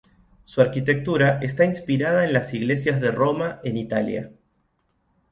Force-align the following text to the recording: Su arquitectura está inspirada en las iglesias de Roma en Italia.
Su 0.45 0.61
arquitectura 0.61 1.37
está 1.43 1.63
inspirada 1.63 2.25
en 2.25 2.33
las 2.33 2.55
iglesias 2.55 2.99
de 3.01 3.11
Roma 3.11 3.59
en 3.63 3.77
Italia. 3.77 4.31